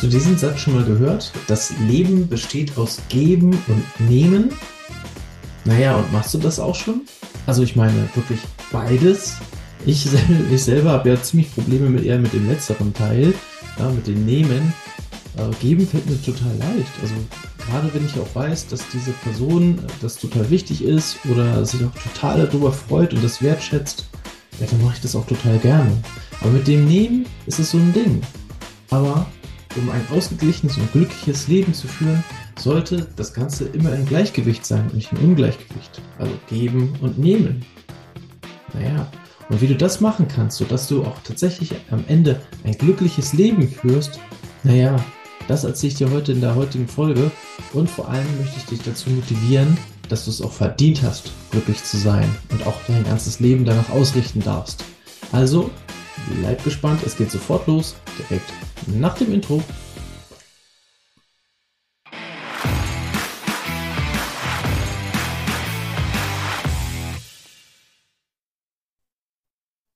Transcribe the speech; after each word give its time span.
Hast 0.00 0.06
du 0.06 0.18
diesen 0.18 0.38
Satz 0.38 0.60
schon 0.60 0.76
mal 0.76 0.84
gehört? 0.84 1.30
Das 1.46 1.74
Leben 1.86 2.26
besteht 2.26 2.78
aus 2.78 3.02
Geben 3.10 3.50
und 3.68 4.08
Nehmen. 4.08 4.48
Naja, 5.66 5.96
und 5.96 6.10
machst 6.10 6.32
du 6.32 6.38
das 6.38 6.58
auch 6.58 6.74
schon? 6.74 7.02
Also 7.46 7.62
ich 7.62 7.76
meine 7.76 8.08
wirklich 8.14 8.40
beides. 8.72 9.36
Ich, 9.84 10.08
ich 10.50 10.64
selber 10.64 10.92
habe 10.92 11.10
ja 11.10 11.20
ziemlich 11.20 11.54
Probleme 11.54 11.90
mit 11.90 12.06
eher 12.06 12.18
mit 12.18 12.32
dem 12.32 12.48
letzteren 12.48 12.94
Teil, 12.94 13.34
ja, 13.78 13.90
mit 13.90 14.06
dem 14.06 14.24
Nehmen. 14.24 14.72
Äh, 15.36 15.54
geben 15.60 15.86
fällt 15.86 16.08
mir 16.08 16.22
total 16.22 16.56
leicht. 16.56 16.92
Also 17.02 17.12
gerade 17.58 17.92
wenn 17.92 18.06
ich 18.06 18.18
auch 18.18 18.34
weiß, 18.34 18.68
dass 18.68 18.88
diese 18.88 19.10
Person 19.10 19.80
das 20.00 20.16
total 20.16 20.48
wichtig 20.48 20.82
ist 20.82 21.18
oder 21.30 21.62
sich 21.66 21.84
auch 21.84 22.02
total 22.02 22.46
darüber 22.46 22.72
freut 22.72 23.12
und 23.12 23.22
das 23.22 23.42
wertschätzt, 23.42 24.06
ja, 24.60 24.66
dann 24.66 24.80
mache 24.80 24.94
ich 24.94 25.02
das 25.02 25.14
auch 25.14 25.26
total 25.26 25.58
gerne. 25.58 25.92
Aber 26.40 26.52
mit 26.52 26.66
dem 26.66 26.88
Nehmen 26.88 27.26
ist 27.44 27.58
es 27.58 27.72
so 27.72 27.76
ein 27.76 27.92
Ding. 27.92 28.22
Aber 28.88 29.26
um 29.76 29.90
ein 29.90 30.06
ausgeglichenes 30.12 30.76
und 30.76 30.92
glückliches 30.92 31.48
Leben 31.48 31.74
zu 31.74 31.86
führen, 31.88 32.24
sollte 32.58 33.06
das 33.16 33.32
Ganze 33.32 33.64
immer 33.68 33.94
im 33.94 34.06
Gleichgewicht 34.06 34.66
sein 34.66 34.84
und 34.86 34.94
nicht 34.94 35.12
im 35.12 35.18
Ungleichgewicht. 35.18 36.02
Also 36.18 36.32
geben 36.48 36.94
und 37.00 37.18
nehmen. 37.18 37.64
Naja, 38.74 39.10
und 39.48 39.60
wie 39.60 39.66
du 39.66 39.74
das 39.74 40.00
machen 40.00 40.28
kannst, 40.28 40.58
sodass 40.58 40.88
du 40.88 41.04
auch 41.04 41.16
tatsächlich 41.24 41.74
am 41.90 42.04
Ende 42.06 42.40
ein 42.64 42.72
glückliches 42.72 43.32
Leben 43.32 43.68
führst, 43.68 44.20
naja, 44.62 44.96
das 45.48 45.64
erzähle 45.64 45.92
ich 45.92 45.98
dir 45.98 46.10
heute 46.10 46.30
in 46.32 46.40
der 46.40 46.54
heutigen 46.54 46.86
Folge. 46.86 47.30
Und 47.72 47.90
vor 47.90 48.08
allem 48.08 48.26
möchte 48.38 48.56
ich 48.58 48.66
dich 48.66 48.82
dazu 48.82 49.10
motivieren, 49.10 49.76
dass 50.08 50.24
du 50.24 50.30
es 50.30 50.40
auch 50.42 50.52
verdient 50.52 51.02
hast, 51.02 51.32
glücklich 51.50 51.82
zu 51.82 51.96
sein 51.96 52.28
und 52.52 52.64
auch 52.66 52.76
dein 52.86 53.02
ganzes 53.04 53.40
Leben 53.40 53.64
danach 53.64 53.90
ausrichten 53.90 54.40
darfst. 54.40 54.84
Also, 55.32 55.70
bleib 56.28 56.62
gespannt, 56.64 57.02
es 57.04 57.16
geht 57.16 57.30
sofort 57.30 57.66
los, 57.66 57.96
direkt 58.18 58.52
nach 58.86 59.16
dem 59.16 59.32
Intro. 59.32 59.62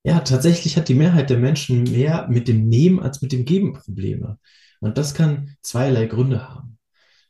Ja, 0.06 0.20
tatsächlich 0.20 0.76
hat 0.76 0.88
die 0.88 0.94
Mehrheit 0.94 1.30
der 1.30 1.38
Menschen 1.38 1.84
mehr 1.84 2.28
mit 2.28 2.46
dem 2.46 2.68
Nehmen 2.68 3.00
als 3.00 3.22
mit 3.22 3.32
dem 3.32 3.44
Geben 3.46 3.72
Probleme. 3.72 4.38
Und 4.80 4.98
das 4.98 5.14
kann 5.14 5.56
zweierlei 5.62 6.06
Gründe 6.06 6.46
haben. 6.46 6.78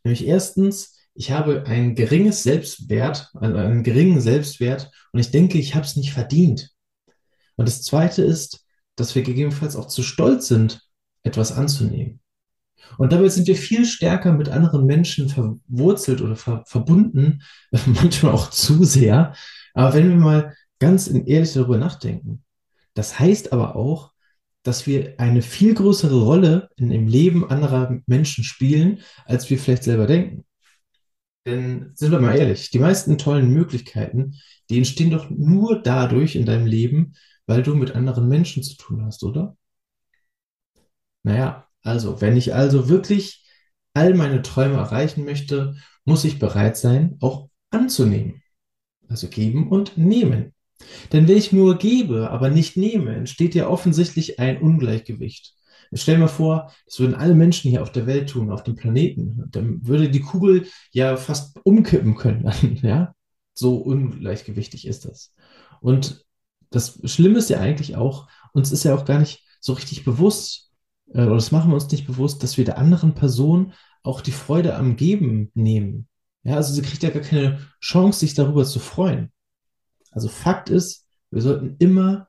Nämlich 0.03 0.27
erstens, 0.27 0.99
ich 1.15 1.31
habe 1.31 1.65
ein 1.67 1.95
geringes 1.95 2.43
Selbstwert, 2.43 3.31
also 3.35 3.57
einen 3.57 3.85
geringen 3.85 4.21
Selbstwert 4.21 4.91
und 5.13 5.21
ich 5.21 5.31
denke, 5.31 5.59
ich 5.59 5.77
habe 5.77 5.87
es 5.87 5.95
nicht 5.95 6.13
verdient. 6.13 6.71
Und 7.57 7.69
das 7.69 7.83
zweite 7.83 8.23
ist, 8.23 8.64
dass 8.97 9.15
wir 9.15 9.23
gegebenenfalls 9.23 9.77
auch 9.77 9.89
zu 9.89 10.03
stolz 10.03 10.49
sind, 10.49 10.81
etwas 11.23 11.53
anzunehmen. 11.53 12.21
Und 12.99 13.13
dabei 13.13 13.29
sind 13.29 13.47
wir 13.47 13.57
viel 13.57 13.85
stärker 13.87 14.33
mit 14.33 14.49
anderen 14.49 14.87
Menschen 14.87 15.29
verwurzelt 15.29 16.21
oder 16.21 16.37
ver 16.37 16.65
verbunden, 16.67 17.43
manchmal 17.87 18.33
auch 18.33 18.51
zu 18.51 18.85
sehr. 18.85 19.35
Aber 19.73 19.95
wenn 19.95 20.09
wir 20.11 20.17
mal 20.17 20.57
ganz 20.79 21.09
ehrlich 21.09 21.53
darüber 21.53 21.79
nachdenken, 21.79 22.45
das 22.95 23.19
heißt 23.19 23.53
aber 23.53 23.77
auch, 23.77 24.13
dass 24.63 24.87
wir 24.87 25.15
eine 25.19 25.43
viel 25.43 25.75
größere 25.75 26.23
Rolle 26.23 26.71
in 26.77 26.89
dem 26.89 27.07
Leben 27.07 27.49
anderer 27.49 27.99
Menschen 28.07 28.45
spielen, 28.45 29.01
als 29.27 29.51
wir 29.51 29.59
vielleicht 29.59 29.85
selber 29.85 30.07
denken. 30.07 30.45
Denn 31.47 31.93
sind 31.95 32.11
wir 32.11 32.21
mal 32.21 32.37
ehrlich, 32.37 32.71
die 32.71 32.79
meisten 32.79 33.19
tollen 33.19 33.53
Möglichkeiten, 33.53 34.37
die 34.71 34.79
entstehen 34.79 35.11
doch 35.11 35.29
nur 35.29 35.83
dadurch 35.83 36.37
in 36.37 36.47
deinem 36.47 36.67
Leben, 36.67 37.15
weil 37.47 37.63
du 37.63 37.75
mit 37.75 37.93
anderen 37.95 38.29
Menschen 38.29 38.63
zu 38.63 38.77
tun 38.77 39.05
hast, 39.05 39.23
oder? 39.23 39.57
Naja, 41.23 41.67
also, 41.83 42.21
wenn 42.21 42.37
ich 42.37 42.55
also 42.55 42.89
wirklich 42.89 43.45
all 43.95 44.15
meine 44.15 44.43
Träume 44.43 44.77
erreichen 44.77 45.25
möchte, 45.25 45.77
muss 46.05 46.25
ich 46.25 46.39
bereit 46.39 46.77
sein, 46.77 47.17
auch 47.21 47.49
anzunehmen. 47.71 48.43
Also 49.09 49.29
geben 49.29 49.69
und 49.69 49.97
nehmen. 49.97 50.55
Denn 51.13 51.29
wenn 51.29 51.37
ich 51.37 51.53
nur 51.53 51.79
gebe, 51.79 52.31
aber 52.31 52.51
nicht 52.51 52.77
nehme, 52.77 53.15
entsteht 53.15 53.55
ja 53.55 53.69
offensichtlich 53.69 54.39
ein 54.39 54.61
Ungleichgewicht. 54.61 55.55
Stell 55.93 56.17
dir 56.17 56.23
mal 56.23 56.29
vor, 56.29 56.73
das 56.87 56.99
würden 56.99 57.15
alle 57.15 57.35
Menschen 57.35 57.71
hier 57.71 57.83
auf 57.83 57.93
der 57.93 58.07
Welt 58.07 58.29
tun, 58.31 58.51
auf 58.51 58.65
dem 58.65 58.75
Planeten. 58.75 59.45
Dann 59.51 59.87
würde 59.87 60.11
die 60.11 60.21
Kugel 60.21 60.67
ja 60.91 61.17
fast 61.17 61.59
umkippen 61.63 62.17
können. 62.17 62.51
ja? 62.83 63.15
So 63.55 63.77
ungleichgewichtig 63.77 64.87
ist 64.87 65.05
das. 65.05 65.33
Und 65.81 66.24
das 66.75 67.01
Schlimme 67.05 67.39
ist 67.39 67.51
ja 67.51 67.61
eigentlich 67.61 67.97
auch, 67.97 68.29
uns 68.53 68.73
ist 68.73 68.85
ja 68.85 68.95
auch 68.95 69.05
gar 69.05 69.19
nicht 69.19 69.45
so 69.61 69.73
richtig 69.73 70.05
bewusst, 70.05 70.73
äh, 71.13 71.23
oder 71.23 71.35
das 71.35 71.53
machen 71.53 71.71
wir 71.71 71.75
uns 71.75 71.91
nicht 71.91 72.07
bewusst, 72.07 72.43
dass 72.43 72.57
wir 72.57 72.65
der 72.65 72.79
anderen 72.79 73.15
Person 73.15 73.73
auch 74.03 74.21
die 74.21 74.33
Freude 74.33 74.77
am 74.77 74.97
Geben 74.97 75.51
nehmen. 75.55 76.09
Ja, 76.43 76.57
also 76.57 76.75
sie 76.75 76.83
kriegt 76.83 77.03
ja 77.03 77.11
gar 77.11 77.23
keine 77.23 77.61
Chance, 77.81 78.21
sich 78.21 78.35
darüber 78.35 78.65
zu 78.65 78.79
freuen. 78.79 79.33
Also 80.11 80.29
Fakt 80.29 80.69
ist, 80.69 81.07
wir 81.31 81.41
sollten 81.41 81.77
immer 81.79 82.29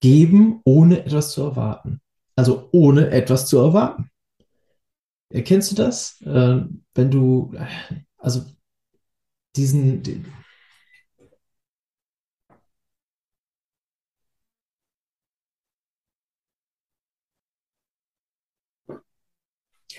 geben, 0.00 0.60
ohne 0.64 1.04
etwas 1.04 1.32
zu 1.32 1.42
erwarten. 1.42 2.00
Also 2.36 2.68
ohne 2.72 3.10
etwas 3.10 3.46
zu 3.46 3.58
erwarten. 3.58 4.10
Erkennst 5.30 5.70
du 5.70 5.76
das? 5.76 6.20
Äh, 6.22 6.62
wenn 6.94 7.10
du, 7.10 7.54
also 8.16 8.44
diesen, 9.56 10.24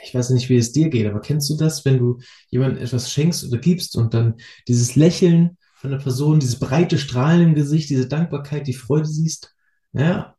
ich 0.04 0.14
weiß 0.14 0.32
nicht, 0.32 0.50
wie 0.50 0.58
es 0.58 0.72
dir 0.72 0.90
geht, 0.90 1.08
aber 1.08 1.22
kennst 1.22 1.50
du 1.50 1.58
das, 1.58 1.86
wenn 1.86 1.98
du 1.98 2.20
jemandem 2.50 2.84
etwas 2.84 3.12
schenkst 3.12 3.46
oder 3.46 3.58
gibst 3.58 3.96
und 3.96 4.14
dann 4.14 4.36
dieses 4.68 4.96
Lächeln 4.96 5.58
von 5.76 5.92
der 5.92 5.98
Person, 5.98 6.40
dieses 6.40 6.60
breite 6.60 6.98
Strahlen 6.98 7.42
im 7.50 7.56
Gesicht, 7.56 7.90
diese 7.90 8.08
Dankbarkeit, 8.08 8.68
die 8.68 8.74
Freude 8.74 9.08
siehst? 9.08 9.56
Ja, 9.94 10.36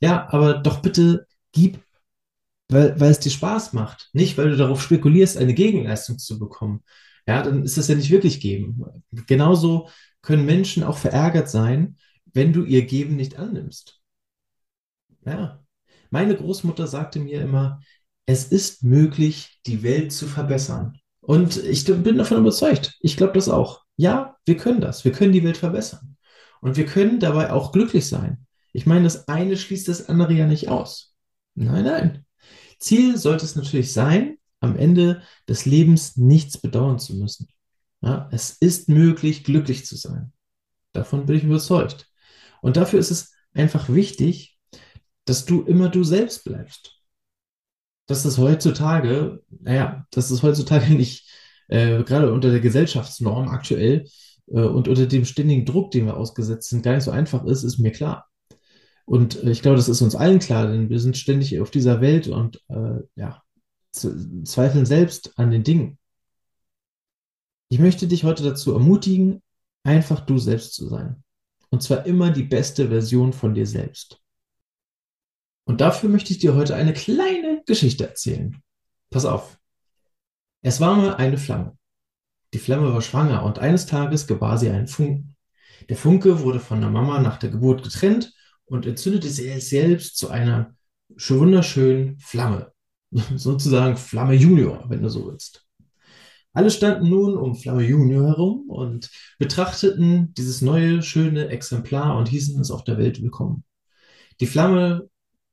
ja, 0.00 0.28
aber 0.30 0.54
doch 0.54 0.82
bitte 0.82 1.26
gib, 1.52 1.78
weil, 2.68 2.98
weil 3.00 3.10
es 3.10 3.20
dir 3.20 3.30
Spaß 3.30 3.72
macht, 3.72 4.10
nicht 4.12 4.36
weil 4.38 4.50
du 4.50 4.56
darauf 4.56 4.82
spekulierst, 4.82 5.36
eine 5.38 5.54
Gegenleistung 5.54 6.18
zu 6.18 6.38
bekommen. 6.38 6.82
Ja, 7.26 7.42
dann 7.42 7.64
ist 7.64 7.78
das 7.78 7.88
ja 7.88 7.94
nicht 7.94 8.10
wirklich 8.10 8.40
geben. 8.40 8.82
Genauso 9.26 9.88
können 10.22 10.44
Menschen 10.44 10.82
auch 10.82 10.98
verärgert 10.98 11.48
sein, 11.48 11.98
wenn 12.32 12.52
du 12.52 12.64
ihr 12.64 12.84
Geben 12.86 13.16
nicht 13.16 13.38
annimmst. 13.38 14.00
Ja. 15.24 15.64
Meine 16.10 16.36
Großmutter 16.36 16.86
sagte 16.86 17.20
mir 17.20 17.40
immer, 17.40 17.80
es 18.26 18.44
ist 18.44 18.84
möglich, 18.84 19.60
die 19.66 19.82
Welt 19.82 20.12
zu 20.12 20.26
verbessern. 20.26 20.98
Und 21.20 21.56
ich 21.56 21.84
bin 21.84 22.18
davon 22.18 22.38
überzeugt. 22.38 22.96
Ich 23.00 23.16
glaube 23.16 23.34
das 23.34 23.48
auch. 23.48 23.82
Ja, 23.96 24.36
wir 24.44 24.56
können 24.56 24.80
das. 24.80 25.04
Wir 25.04 25.12
können 25.12 25.32
die 25.32 25.44
Welt 25.44 25.56
verbessern. 25.56 26.16
Und 26.60 26.76
wir 26.76 26.86
können 26.86 27.20
dabei 27.20 27.52
auch 27.52 27.72
glücklich 27.72 28.08
sein. 28.08 28.46
Ich 28.72 28.86
meine, 28.86 29.04
das 29.04 29.28
eine 29.28 29.56
schließt 29.56 29.88
das 29.88 30.08
andere 30.08 30.32
ja 30.32 30.46
nicht 30.46 30.68
aus. 30.68 31.14
Nein, 31.54 31.84
nein. 31.84 32.26
Ziel 32.78 33.16
sollte 33.16 33.44
es 33.44 33.56
natürlich 33.56 33.92
sein, 33.92 34.38
am 34.60 34.76
Ende 34.76 35.22
des 35.48 35.66
Lebens 35.66 36.16
nichts 36.16 36.58
bedauern 36.58 36.98
zu 36.98 37.14
müssen. 37.16 37.48
Ja, 38.00 38.28
es 38.32 38.50
ist 38.50 38.88
möglich, 38.88 39.44
glücklich 39.44 39.84
zu 39.86 39.96
sein. 39.96 40.32
Davon 40.92 41.26
bin 41.26 41.36
ich 41.36 41.44
überzeugt. 41.44 42.08
Und 42.60 42.76
dafür 42.76 42.98
ist 42.98 43.10
es 43.10 43.32
einfach 43.52 43.88
wichtig, 43.88 44.58
dass 45.24 45.44
du 45.44 45.62
immer 45.62 45.88
du 45.88 46.02
selbst 46.02 46.44
bleibst 46.44 47.01
dass 48.06 48.22
das 48.22 48.38
heutzutage, 48.38 49.42
naja, 49.50 50.06
dass 50.10 50.28
das 50.28 50.42
heutzutage 50.42 50.92
nicht, 50.94 51.28
äh, 51.68 52.02
gerade 52.04 52.32
unter 52.32 52.50
der 52.50 52.60
Gesellschaftsnorm 52.60 53.48
aktuell 53.48 54.06
äh, 54.48 54.60
und 54.60 54.88
unter 54.88 55.06
dem 55.06 55.24
ständigen 55.24 55.64
Druck, 55.64 55.90
den 55.90 56.06
wir 56.06 56.16
ausgesetzt 56.16 56.68
sind, 56.70 56.82
gar 56.82 56.94
nicht 56.94 57.04
so 57.04 57.10
einfach 57.10 57.44
ist, 57.44 57.62
ist 57.62 57.78
mir 57.78 57.92
klar. 57.92 58.26
Und 59.04 59.42
äh, 59.42 59.50
ich 59.50 59.62
glaube, 59.62 59.76
das 59.76 59.88
ist 59.88 60.02
uns 60.02 60.14
allen 60.14 60.38
klar, 60.38 60.66
denn 60.68 60.90
wir 60.90 61.00
sind 61.00 61.16
ständig 61.16 61.60
auf 61.60 61.70
dieser 61.70 62.00
Welt 62.00 62.28
und 62.28 62.60
äh, 62.68 63.00
ja, 63.16 63.42
zweifeln 63.92 64.86
selbst 64.86 65.32
an 65.36 65.50
den 65.50 65.64
Dingen. 65.64 65.98
Ich 67.68 67.78
möchte 67.78 68.06
dich 68.06 68.24
heute 68.24 68.42
dazu 68.42 68.72
ermutigen, 68.72 69.42
einfach 69.82 70.20
du 70.20 70.38
selbst 70.38 70.74
zu 70.74 70.88
sein. 70.88 71.22
Und 71.70 71.82
zwar 71.82 72.06
immer 72.06 72.30
die 72.30 72.42
beste 72.42 72.88
Version 72.88 73.32
von 73.32 73.54
dir 73.54 73.66
selbst. 73.66 74.21
Und 75.64 75.80
dafür 75.80 76.08
möchte 76.08 76.32
ich 76.32 76.38
dir 76.38 76.54
heute 76.54 76.74
eine 76.74 76.92
kleine 76.92 77.62
Geschichte 77.66 78.06
erzählen. 78.06 78.62
Pass 79.10 79.24
auf. 79.24 79.58
Es 80.62 80.80
war 80.80 80.96
mal 80.96 81.14
eine 81.14 81.38
Flamme. 81.38 81.76
Die 82.54 82.58
Flamme 82.58 82.92
war 82.92 83.02
schwanger 83.02 83.44
und 83.44 83.58
eines 83.58 83.86
Tages 83.86 84.26
gebar 84.26 84.58
sie 84.58 84.70
einen 84.70 84.88
Funken. 84.88 85.36
Der 85.88 85.96
Funke 85.96 86.40
wurde 86.40 86.60
von 86.60 86.80
der 86.80 86.90
Mama 86.90 87.20
nach 87.20 87.38
der 87.38 87.50
Geburt 87.50 87.82
getrennt 87.82 88.32
und 88.64 88.86
entzündete 88.86 89.28
sich 89.28 89.68
selbst 89.68 90.16
zu 90.16 90.30
einer 90.30 90.74
wunderschönen 91.08 92.18
Flamme. 92.18 92.72
Sozusagen 93.36 93.96
Flamme 93.96 94.34
Junior, 94.34 94.84
wenn 94.88 95.02
du 95.02 95.08
so 95.08 95.26
willst. 95.26 95.66
Alle 96.54 96.70
standen 96.70 97.08
nun 97.08 97.36
um 97.36 97.56
Flamme 97.56 97.82
Junior 97.82 98.26
herum 98.26 98.68
und 98.68 99.10
betrachteten 99.38 100.34
dieses 100.34 100.60
neue, 100.60 101.02
schöne 101.02 101.48
Exemplar 101.48 102.16
und 102.18 102.28
hießen 102.28 102.60
es 102.60 102.70
auf 102.70 102.84
der 102.84 102.98
Welt 102.98 103.22
willkommen. 103.22 103.64
Die 104.40 104.46
Flamme 104.46 105.08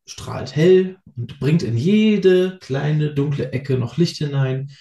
strahlt 0.09 0.55
hell 0.55 0.97
und 1.15 1.39
bringt 1.39 1.63
in 1.63 1.77
jede 1.77 2.57
kleine 2.59 3.13
dunkle 3.13 3.51
Ecke 3.51 3.77
noch 3.77 3.97
Licht 3.97 4.17
hinein. 4.17 4.71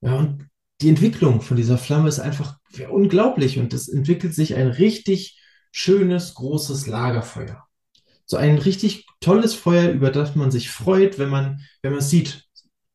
Ja, 0.00 0.16
und 0.16 0.48
die 0.80 0.88
Entwicklung 0.88 1.40
von 1.40 1.56
dieser 1.56 1.78
Flamme 1.78 2.08
ist 2.08 2.20
einfach 2.20 2.58
unglaublich 2.90 3.58
und 3.58 3.72
es 3.72 3.88
entwickelt 3.88 4.34
sich 4.34 4.54
ein 4.54 4.68
richtig 4.68 5.40
schönes, 5.72 6.34
großes 6.34 6.86
Lagerfeuer. 6.86 7.66
So 8.26 8.36
ein 8.36 8.58
richtig 8.58 9.06
tolles 9.20 9.54
Feuer, 9.54 9.90
über 9.90 10.10
das 10.10 10.34
man 10.34 10.50
sich 10.50 10.70
freut, 10.70 11.18
wenn 11.18 11.30
man, 11.30 11.62
wenn 11.82 11.92
man 11.92 12.00
es 12.00 12.10
sieht. 12.10 12.44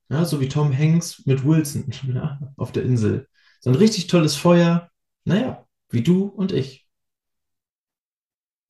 Ja, 0.09 0.25
so 0.25 0.41
wie 0.41 0.49
Tom 0.49 0.77
Hanks 0.77 1.25
mit 1.25 1.45
Wilson 1.45 1.85
ja, 2.13 2.39
auf 2.57 2.71
der 2.71 2.83
Insel. 2.83 3.27
So 3.61 3.69
ein 3.69 3.75
richtig 3.75 4.07
tolles 4.07 4.35
Feuer, 4.35 4.89
naja, 5.23 5.65
wie 5.89 6.03
du 6.03 6.25
und 6.25 6.51
ich. 6.51 6.87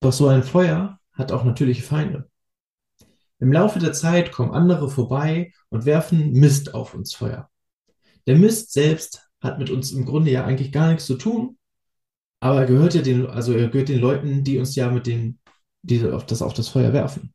Doch 0.02 0.14
so 0.14 0.28
ein 0.28 0.44
Feuer 0.44 1.00
hat 1.14 1.32
auch 1.32 1.44
natürliche 1.44 1.84
Feinde. 1.84 2.31
Im 3.42 3.52
Laufe 3.52 3.80
der 3.80 3.92
Zeit 3.92 4.32
kommen 4.32 4.52
andere 4.52 4.88
vorbei 4.88 5.52
und 5.70 5.86
werfen 5.86 6.32
Mist 6.32 6.76
auf 6.76 6.94
uns 6.94 7.16
Feuer. 7.16 7.50
Der 8.28 8.38
Mist 8.38 8.72
selbst 8.72 9.28
hat 9.42 9.58
mit 9.58 9.72
uns 9.72 9.92
im 9.92 10.06
Grunde 10.06 10.30
ja 10.30 10.46
eigentlich 10.46 10.72
gar 10.72 10.90
nichts 10.90 11.08
zu 11.08 11.16
tun, 11.16 11.58
aber 12.40 12.62
er 12.62 12.66
gehört 12.68 12.94
ja 12.94 13.02
den, 13.02 13.26
also 13.26 13.54
er 13.54 13.70
gehört 13.70 13.90
den 13.90 14.00
Leuten, 14.00 14.44
die 14.44 14.60
uns 14.60 14.76
ja 14.76 14.92
mit 14.92 15.08
den, 15.08 15.40
die 15.82 16.08
auf 16.08 16.28
das, 16.28 16.44
auf 16.44 16.54
das 16.54 16.70
Feuer 16.70 16.94
werfen. 16.94 17.34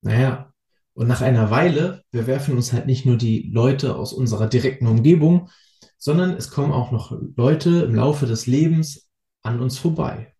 Naja, 0.00 0.50
und 0.94 1.08
nach 1.08 1.20
einer 1.20 1.50
Weile, 1.50 2.02
wir 2.10 2.26
werfen 2.26 2.56
uns 2.56 2.72
halt 2.72 2.86
nicht 2.86 3.04
nur 3.04 3.18
die 3.18 3.50
Leute 3.52 3.96
aus 3.96 4.14
unserer 4.14 4.48
direkten 4.48 4.86
Umgebung, 4.86 5.50
sondern 5.98 6.30
es 6.30 6.50
kommen 6.50 6.72
auch 6.72 6.90
noch 6.90 7.12
Leute 7.36 7.82
im 7.82 7.94
Laufe 7.94 8.24
des 8.24 8.46
Lebens 8.46 9.10
an 9.42 9.60
uns 9.60 9.78
vorbei. 9.78 10.34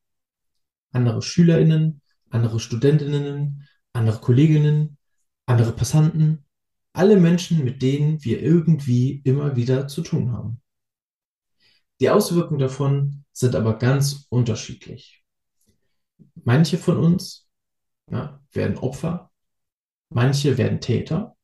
Andere 0.92 1.20
SchülerInnen, 1.20 2.00
andere 2.30 2.58
StudentInnen, 2.58 3.66
andere 3.92 4.20
Kolleginnen, 4.20 4.98
andere 5.46 5.72
Passanten, 5.72 6.44
alle 6.92 7.16
Menschen, 7.16 7.64
mit 7.64 7.82
denen 7.82 8.22
wir 8.24 8.42
irgendwie 8.42 9.20
immer 9.24 9.56
wieder 9.56 9.88
zu 9.88 10.02
tun 10.02 10.32
haben. 10.32 10.60
Die 12.00 12.10
Auswirkungen 12.10 12.60
davon 12.60 13.24
sind 13.32 13.54
aber 13.54 13.78
ganz 13.78 14.26
unterschiedlich. 14.30 15.22
Manche 16.34 16.78
von 16.78 16.96
uns 16.96 17.48
ja, 18.10 18.40
werden 18.52 18.78
Opfer, 18.78 19.30
manche 20.08 20.58
werden 20.58 20.80
Täter, 20.80 21.36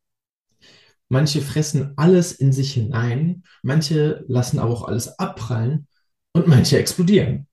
manche 1.09 1.43
fressen 1.43 1.93
alles 1.97 2.33
in 2.33 2.53
sich 2.53 2.73
hinein, 2.73 3.45
manche 3.63 4.25
lassen 4.29 4.59
aber 4.59 4.73
auch 4.73 4.89
alles 4.89 5.19
abprallen 5.19 5.87
und 6.33 6.49
manche 6.49 6.79
explodieren. 6.79 7.47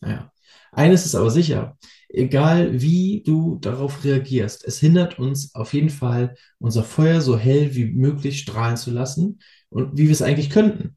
Naja, 0.00 0.32
eines 0.72 1.06
ist 1.06 1.14
aber 1.14 1.30
sicher, 1.30 1.78
egal 2.08 2.80
wie 2.80 3.22
du 3.24 3.56
darauf 3.56 4.04
reagierst, 4.04 4.64
es 4.64 4.78
hindert 4.78 5.18
uns 5.18 5.54
auf 5.54 5.74
jeden 5.74 5.90
Fall, 5.90 6.34
unser 6.58 6.84
Feuer 6.84 7.20
so 7.20 7.38
hell 7.38 7.74
wie 7.74 7.86
möglich 7.86 8.40
strahlen 8.40 8.76
zu 8.76 8.90
lassen 8.90 9.40
und 9.70 9.96
wie 9.96 10.04
wir 10.04 10.12
es 10.12 10.22
eigentlich 10.22 10.50
könnten. 10.50 10.96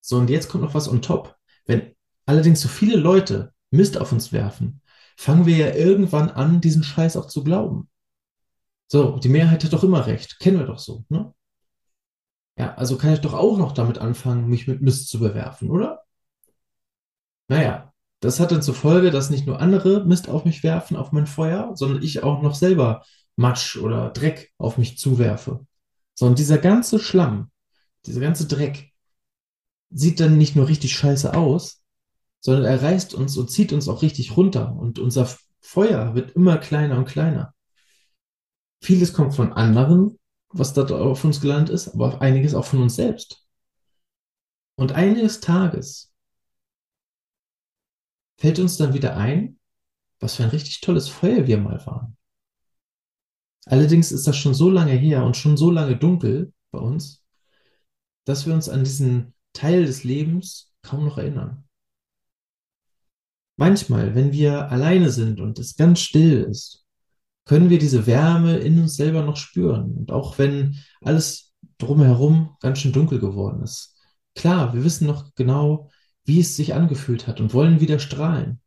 So, 0.00 0.16
und 0.18 0.30
jetzt 0.30 0.48
kommt 0.48 0.64
noch 0.64 0.74
was 0.74 0.88
on 0.88 1.02
top. 1.02 1.36
Wenn 1.66 1.94
allerdings 2.26 2.60
so 2.60 2.68
viele 2.68 2.96
Leute 2.96 3.52
Mist 3.70 3.98
auf 3.98 4.12
uns 4.12 4.32
werfen, 4.32 4.80
fangen 5.16 5.46
wir 5.46 5.56
ja 5.56 5.74
irgendwann 5.74 6.30
an, 6.30 6.60
diesen 6.60 6.84
Scheiß 6.84 7.16
auch 7.16 7.26
zu 7.26 7.42
glauben. 7.42 7.88
So, 8.88 9.18
die 9.18 9.28
Mehrheit 9.28 9.64
hat 9.64 9.72
doch 9.72 9.82
immer 9.84 10.06
recht. 10.06 10.38
Kennen 10.38 10.58
wir 10.58 10.66
doch 10.66 10.78
so, 10.78 11.04
ne? 11.08 11.34
Ja, 12.58 12.74
also 12.74 12.96
kann 12.98 13.12
ich 13.12 13.20
doch 13.20 13.34
auch 13.34 13.56
noch 13.58 13.72
damit 13.72 13.98
anfangen, 13.98 14.48
mich 14.48 14.66
mit 14.66 14.80
Mist 14.82 15.08
zu 15.08 15.18
bewerfen, 15.20 15.70
oder? 15.70 16.04
Naja, 17.48 17.92
das 18.26 18.40
hat 18.40 18.52
dann 18.52 18.62
zur 18.62 18.74
Folge, 18.74 19.10
dass 19.10 19.30
nicht 19.30 19.46
nur 19.46 19.60
andere 19.60 20.04
Mist 20.04 20.28
auf 20.28 20.44
mich 20.44 20.62
werfen, 20.62 20.96
auf 20.96 21.12
mein 21.12 21.26
Feuer, 21.26 21.72
sondern 21.74 22.02
ich 22.02 22.22
auch 22.22 22.42
noch 22.42 22.54
selber 22.54 23.04
Matsch 23.36 23.76
oder 23.76 24.10
Dreck 24.10 24.52
auf 24.58 24.78
mich 24.78 24.98
zuwerfe. 24.98 25.66
Sondern 26.14 26.36
dieser 26.36 26.58
ganze 26.58 26.98
Schlamm, 26.98 27.50
dieser 28.04 28.20
ganze 28.20 28.46
Dreck 28.46 28.92
sieht 29.90 30.20
dann 30.20 30.38
nicht 30.38 30.56
nur 30.56 30.68
richtig 30.68 30.96
scheiße 30.96 31.34
aus, 31.34 31.82
sondern 32.40 32.64
er 32.64 32.82
reißt 32.82 33.14
uns 33.14 33.36
und 33.36 33.50
zieht 33.50 33.72
uns 33.72 33.88
auch 33.88 34.02
richtig 34.02 34.36
runter 34.36 34.74
und 34.76 34.98
unser 34.98 35.28
Feuer 35.60 36.14
wird 36.14 36.32
immer 36.32 36.58
kleiner 36.58 36.98
und 36.98 37.06
kleiner. 37.06 37.54
Vieles 38.82 39.12
kommt 39.12 39.34
von 39.34 39.52
anderen, 39.52 40.18
was 40.48 40.74
dort 40.74 40.92
auf 40.92 41.24
uns 41.24 41.40
gelandet 41.40 41.70
ist, 41.70 41.88
aber 41.88 42.20
einiges 42.20 42.54
auch 42.54 42.64
von 42.64 42.82
uns 42.82 42.96
selbst. 42.96 43.44
Und 44.76 44.92
eines 44.92 45.40
Tages 45.40 46.12
fällt 48.38 48.58
uns 48.58 48.76
dann 48.76 48.94
wieder 48.94 49.16
ein, 49.16 49.58
was 50.20 50.36
für 50.36 50.44
ein 50.44 50.50
richtig 50.50 50.80
tolles 50.80 51.08
Feuer 51.08 51.46
wir 51.46 51.58
mal 51.58 51.84
waren. 51.86 52.16
Allerdings 53.66 54.12
ist 54.12 54.26
das 54.26 54.36
schon 54.36 54.54
so 54.54 54.70
lange 54.70 54.92
her 54.92 55.24
und 55.24 55.36
schon 55.36 55.56
so 55.56 55.70
lange 55.70 55.96
dunkel 55.96 56.52
bei 56.70 56.78
uns, 56.78 57.24
dass 58.24 58.46
wir 58.46 58.54
uns 58.54 58.68
an 58.68 58.84
diesen 58.84 59.34
Teil 59.52 59.86
des 59.86 60.04
Lebens 60.04 60.72
kaum 60.82 61.04
noch 61.04 61.18
erinnern. 61.18 61.64
Manchmal, 63.56 64.14
wenn 64.14 64.32
wir 64.32 64.70
alleine 64.70 65.10
sind 65.10 65.40
und 65.40 65.58
es 65.58 65.76
ganz 65.76 66.00
still 66.00 66.44
ist, 66.44 66.84
können 67.46 67.70
wir 67.70 67.78
diese 67.78 68.06
Wärme 68.06 68.58
in 68.58 68.80
uns 68.80 68.96
selber 68.96 69.22
noch 69.22 69.36
spüren. 69.36 69.92
Und 69.96 70.12
auch 70.12 70.38
wenn 70.38 70.76
alles 71.00 71.54
drumherum 71.78 72.56
ganz 72.60 72.80
schön 72.80 72.92
dunkel 72.92 73.18
geworden 73.18 73.62
ist. 73.62 73.96
Klar, 74.34 74.74
wir 74.74 74.84
wissen 74.84 75.06
noch 75.06 75.34
genau, 75.34 75.90
wie 76.26 76.40
es 76.40 76.56
sich 76.56 76.74
angefühlt 76.74 77.26
hat 77.26 77.40
und 77.40 77.54
wollen 77.54 77.80
wieder 77.80 77.98
strahlen. 77.98 78.60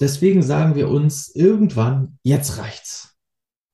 Deswegen 0.00 0.42
sagen 0.42 0.74
wir 0.74 0.88
uns 0.88 1.28
irgendwann, 1.34 2.18
jetzt 2.22 2.58
reicht's. 2.58 3.16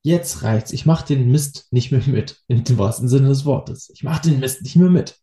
Jetzt 0.03 0.43
reicht's. 0.43 0.71
Ich 0.71 0.85
mache 0.85 1.07
den 1.07 1.31
Mist 1.31 1.67
nicht 1.71 1.91
mehr 1.91 2.05
mit, 2.05 2.43
in 2.47 2.63
dem 2.63 2.77
wahrsten 2.77 3.07
Sinne 3.07 3.29
des 3.29 3.45
Wortes. 3.45 3.89
Ich 3.89 4.03
mache 4.03 4.29
den 4.29 4.39
Mist 4.39 4.61
nicht 4.61 4.75
mehr 4.75 4.89
mit. 4.89 5.19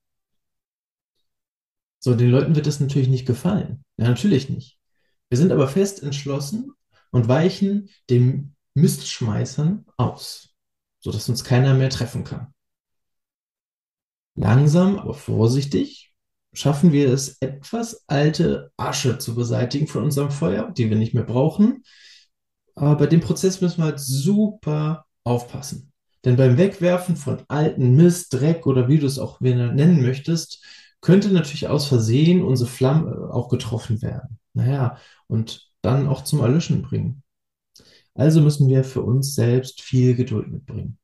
So, 2.00 2.15
den 2.15 2.31
Leuten 2.31 2.55
wird 2.55 2.67
das 2.67 2.81
natürlich 2.81 3.09
nicht 3.09 3.27
gefallen. 3.27 3.85
Ja, 3.97 4.09
natürlich 4.09 4.50
nicht. 4.50 4.79
Wir 5.29 5.38
sind 5.38 5.53
aber 5.53 5.69
fest 5.69 6.03
entschlossen 6.03 6.73
und 7.12 7.29
weichen 7.29 7.88
den 8.11 8.56
Mistschmeißern 8.75 9.87
aus, 9.97 10.55
sodass 10.99 11.29
uns 11.29 11.44
keiner 11.44 11.75
mehr 11.75 11.91
treffen 11.91 12.25
kann. 12.25 12.53
Langsam, 14.35 14.99
aber 14.99 15.15
vorsichtig 15.15 16.13
schaffen 16.55 16.93
wir 16.93 17.13
es, 17.13 17.37
etwas 17.41 18.05
alte 18.06 18.73
Asche 18.77 19.19
zu 19.19 19.34
beseitigen 19.34 19.87
von 19.87 20.05
unserem 20.05 20.31
Feuer, 20.31 20.70
die 20.70 20.89
wir 20.89 20.96
nicht 20.96 21.15
mehr 21.15 21.25
brauchen. 21.25 21.82
Aber 22.75 22.96
bei 22.96 23.06
dem 23.06 23.20
Prozess 23.20 23.61
müssen 23.61 23.79
wir 23.79 23.87
halt 23.87 24.01
super 24.01 25.06
aufpassen. 25.25 25.93
Denn 26.25 26.37
beim 26.37 26.56
Wegwerfen 26.56 27.17
von 27.17 27.43
alten 27.49 27.96
Mist, 27.96 28.32
Dreck 28.32 28.67
oder 28.67 28.89
wie 28.89 28.99
du 28.99 29.06
es 29.06 29.19
auch 29.19 29.41
nennen 29.41 30.03
möchtest, 30.03 30.65
könnte 31.01 31.29
natürlich 31.29 31.69
aus 31.69 31.87
Versehen 31.87 32.43
unsere 32.43 32.70
Flamme 32.70 33.29
auch 33.31 33.49
getroffen 33.49 34.01
werden. 34.01 34.39
Naja, 34.55 34.96
und 35.27 35.70
dann 35.82 36.08
auch 36.08 36.25
zum 36.25 36.41
Erlöschen 36.41 36.81
bringen. 36.81 37.23
Also 38.15 38.41
müssen 38.41 38.69
wir 38.69 38.84
für 38.84 39.03
uns 39.03 39.34
selbst 39.34 39.82
viel 39.82 40.15
Geduld 40.15 40.51
mitbringen. 40.51 40.99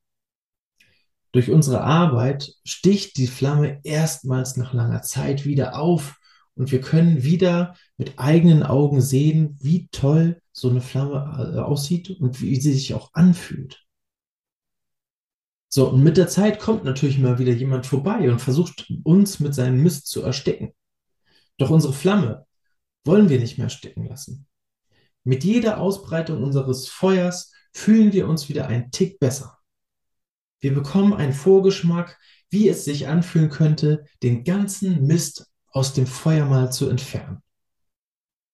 Durch 1.31 1.49
unsere 1.49 1.81
Arbeit 1.81 2.53
sticht 2.63 3.17
die 3.17 3.27
Flamme 3.27 3.79
erstmals 3.83 4.57
nach 4.57 4.73
langer 4.73 5.01
Zeit 5.01 5.45
wieder 5.45 5.79
auf 5.79 6.17
und 6.55 6.71
wir 6.71 6.81
können 6.81 7.23
wieder 7.23 7.75
mit 7.97 8.19
eigenen 8.19 8.63
Augen 8.63 9.01
sehen, 9.01 9.57
wie 9.61 9.87
toll 9.91 10.41
so 10.51 10.69
eine 10.69 10.81
Flamme 10.81 11.55
äh, 11.55 11.59
aussieht 11.59 12.09
und 12.09 12.41
wie 12.41 12.59
sie 12.59 12.73
sich 12.73 12.93
auch 12.93 13.13
anfühlt. 13.13 13.85
So, 15.69 15.89
und 15.89 16.03
mit 16.03 16.17
der 16.17 16.27
Zeit 16.27 16.59
kommt 16.59 16.83
natürlich 16.83 17.17
mal 17.17 17.39
wieder 17.39 17.53
jemand 17.53 17.85
vorbei 17.85 18.29
und 18.29 18.39
versucht 18.39 18.91
uns 19.03 19.39
mit 19.39 19.55
seinem 19.55 19.81
Mist 19.81 20.07
zu 20.07 20.21
ersticken. 20.21 20.73
Doch 21.57 21.69
unsere 21.69 21.93
Flamme 21.93 22.45
wollen 23.05 23.29
wir 23.29 23.39
nicht 23.39 23.57
mehr 23.57 23.69
stecken 23.69 24.05
lassen. 24.05 24.47
Mit 25.23 25.45
jeder 25.45 25.79
Ausbreitung 25.79 26.43
unseres 26.43 26.89
Feuers 26.89 27.53
fühlen 27.71 28.11
wir 28.11 28.27
uns 28.27 28.49
wieder 28.49 28.67
einen 28.67 28.91
Tick 28.91 29.19
besser. 29.19 29.60
Wir 30.61 30.73
bekommen 30.73 31.13
einen 31.13 31.33
Vorgeschmack, 31.33 32.17
wie 32.49 32.69
es 32.69 32.85
sich 32.85 33.07
anfühlen 33.07 33.49
könnte, 33.49 34.05
den 34.23 34.43
ganzen 34.43 35.05
Mist 35.07 35.47
aus 35.71 35.93
dem 35.93 36.05
Feuer 36.05 36.45
mal 36.45 36.71
zu 36.71 36.89
entfernen. 36.89 37.41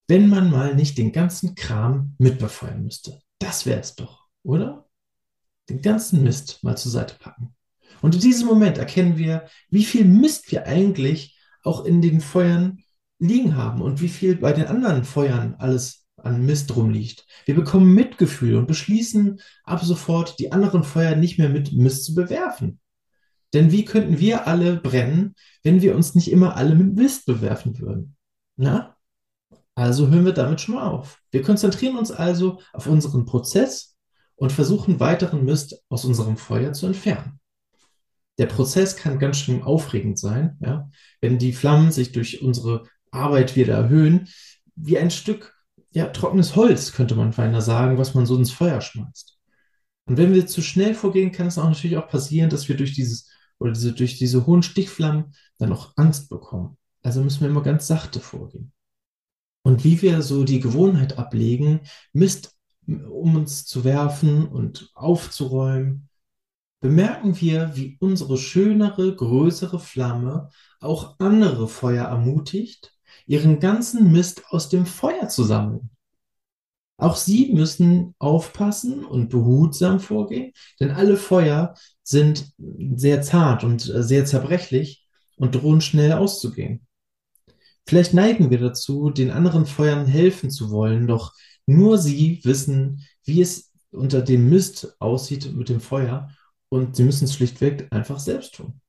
Wenn 0.08 0.30
man 0.30 0.50
mal 0.50 0.74
nicht 0.74 0.98
den 0.98 1.12
ganzen 1.12 1.56
Kram 1.56 2.16
mitbefeuern 2.18 2.84
müsste. 2.84 3.20
Das 3.40 3.66
wäre 3.66 3.82
es 3.82 3.96
doch, 3.96 4.26
oder? 4.44 4.88
Den 5.70 5.82
ganzen 5.82 6.24
Mist 6.24 6.64
mal 6.64 6.78
zur 6.78 6.92
Seite 6.92 7.16
packen. 7.20 7.54
Und 8.02 8.16
in 8.16 8.22
diesem 8.22 8.48
Moment 8.48 8.78
erkennen 8.78 9.18
wir, 9.18 9.48
wie 9.70 9.84
viel 9.84 10.06
Mist 10.06 10.52
wir 10.52 10.66
eigentlich 10.66 11.38
auch 11.64 11.84
in 11.84 12.02
den 12.02 12.22
Feuern 12.22 12.84
liegen 13.20 13.58
haben 13.58 13.82
und 13.82 14.00
wie 14.00 14.08
viel 14.08 14.38
bei 14.38 14.54
den 14.54 14.68
anderen 14.68 15.04
Feuern 15.04 15.56
alles 15.58 16.07
an 16.28 16.46
Mist 16.46 16.76
rumliegt. 16.76 17.26
Wir 17.46 17.56
bekommen 17.56 17.94
Mitgefühl 17.94 18.56
und 18.56 18.68
beschließen 18.68 19.40
ab 19.64 19.84
sofort, 19.84 20.40
die 20.40 20.52
anderen 20.52 20.84
Feuer 20.84 21.16
nicht 21.16 21.40
mehr 21.40 21.50
mit 21.50 21.74
Mist 21.74 22.06
zu 22.06 22.14
bewerfen. 22.14 22.80
Denn 23.54 23.72
wie 23.72 23.86
könnten 23.86 24.20
wir 24.20 24.48
alle 24.48 24.76
brennen, 24.76 25.36
wenn 25.64 25.82
wir 25.82 25.96
uns 25.96 26.16
nicht 26.16 26.32
immer 26.32 26.58
alle 26.58 26.76
mit 26.76 26.96
Mist 26.96 27.26
bewerfen 27.26 27.80
würden? 27.80 28.16
Na? 28.58 28.96
Also 29.76 30.10
hören 30.10 30.26
wir 30.26 30.34
damit 30.34 30.60
schon 30.60 30.76
mal 30.76 30.88
auf. 30.88 31.20
Wir 31.32 31.44
konzentrieren 31.44 31.98
uns 31.98 32.12
also 32.12 32.60
auf 32.74 32.88
unseren 32.88 33.26
Prozess 33.26 33.96
und 34.36 34.52
versuchen 34.52 35.00
weiteren 35.00 35.46
Mist 35.46 35.82
aus 35.90 36.04
unserem 36.04 36.38
Feuer 36.38 36.74
zu 36.74 36.88
entfernen. 36.88 37.40
Der 38.38 38.48
Prozess 38.48 38.96
kann 38.96 39.20
ganz 39.20 39.38
schön 39.38 39.64
aufregend 39.64 40.20
sein, 40.20 40.58
ja? 40.62 40.90
wenn 41.22 41.38
die 41.38 41.54
Flammen 41.54 41.92
sich 41.92 42.12
durch 42.12 42.42
unsere 42.42 42.84
Arbeit 43.12 43.56
wieder 43.56 43.76
erhöhen, 43.76 44.28
wie 44.76 44.98
ein 44.98 45.10
Stück 45.10 45.57
ja, 45.98 46.08
trockenes 46.10 46.56
Holz, 46.56 46.94
könnte 46.94 47.16
man 47.16 47.34
feiner 47.34 47.60
sagen, 47.60 47.98
was 47.98 48.14
man 48.14 48.28
so 48.28 48.38
ins 48.38 48.52
Feuer 48.52 48.82
schmeißt. 48.82 49.40
Und 50.06 50.18
wenn 50.18 50.32
wir 50.32 50.46
zu 50.46 50.62
schnell 50.62 50.94
vorgehen, 50.94 51.32
kann 51.32 51.48
es 51.48 51.58
auch 51.58 51.68
natürlich 51.68 51.98
auch 51.98 52.08
passieren, 52.08 52.52
dass 52.52 52.70
wir 52.70 52.78
durch 52.78 52.94
dieses 52.94 53.32
oder 53.58 53.72
diese, 53.72 53.94
durch 53.94 54.20
diese 54.20 54.46
hohen 54.46 54.62
Stichflammen 54.62 55.34
dann 55.58 55.74
auch 55.74 55.94
Angst 55.96 56.30
bekommen. 56.30 56.78
Also 57.02 57.24
müssen 57.24 57.42
wir 57.42 57.50
immer 57.50 57.64
ganz 57.64 57.88
sachte 57.88 58.20
vorgehen. 58.20 58.72
Und 59.64 59.84
wie 59.84 60.00
wir 60.04 60.22
so 60.22 60.44
die 60.44 60.60
Gewohnheit 60.60 61.18
ablegen, 61.18 61.82
Mist 62.14 62.56
um 62.86 63.36
uns 63.36 63.66
zu 63.66 63.84
werfen 63.84 64.48
und 64.48 64.92
aufzuräumen, 64.94 66.10
bemerken 66.80 67.42
wir, 67.42 67.76
wie 67.76 67.98
unsere 68.00 68.38
schönere, 68.38 69.16
größere 69.16 69.80
Flamme 69.80 70.52
auch 70.80 71.16
andere 71.18 71.68
Feuer 71.68 72.06
ermutigt, 72.06 72.97
ihren 73.26 73.60
ganzen 73.60 74.12
Mist 74.12 74.44
aus 74.50 74.70
dem 74.70 74.86
Feuer 74.86 75.28
zu 75.28 75.44
sammeln. 75.44 75.90
Auch 76.98 77.16
sie 77.16 77.54
müssen 77.54 78.16
aufpassen 78.18 79.06
und 79.06 79.30
behutsam 79.30 80.00
vorgehen, 80.00 80.52
denn 80.80 80.92
alle 80.92 81.16
Feuer 81.16 81.76
sind 82.04 82.52
sehr 82.96 83.22
zart 83.22 83.64
und 83.64 83.88
äh, 83.88 84.02
sehr 84.02 84.26
zerbrechlich 84.26 85.06
und 85.36 85.54
drohen 85.54 85.82
schnell 85.82 86.14
auszugehen. 86.14 86.88
Vielleicht 87.86 88.14
neigen 88.14 88.50
wir 88.50 88.58
dazu, 88.58 89.12
den 89.12 89.32
anderen 89.32 89.66
Feuern 89.66 90.08
helfen 90.08 90.50
zu 90.50 90.72
wollen, 90.72 91.08
doch 91.08 91.34
nur 91.68 91.98
sie 92.00 92.42
wissen, 92.44 93.06
wie 93.24 93.42
es 93.42 93.72
unter 93.92 94.22
dem 94.22 94.50
Mist 94.50 94.96
aussieht 95.00 95.54
mit 95.54 95.70
dem 95.70 95.80
Feuer 95.80 96.30
und 96.70 96.96
sie 96.96 97.04
müssen 97.04 97.26
es 97.26 97.36
schlichtweg 97.36 97.88
einfach 97.92 98.20
selbst 98.20 98.56
tun. 98.56 98.82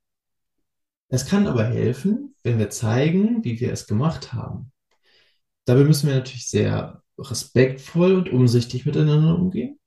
Es 1.08 1.26
kann 1.26 1.46
aber 1.46 1.64
helfen, 1.64 2.34
wenn 2.42 2.58
wir 2.58 2.70
zeigen, 2.70 3.42
wie 3.44 3.60
wir 3.60 3.72
es 3.72 3.86
gemacht 3.86 4.32
haben. 4.32 4.72
Dabei 5.64 5.84
müssen 5.84 6.08
wir 6.08 6.16
natürlich 6.16 6.48
sehr 6.48 7.02
respektvoll 7.18 8.14
und 8.14 8.30
umsichtig 8.30 8.86
miteinander 8.86 9.34
umgehen, 9.34 9.78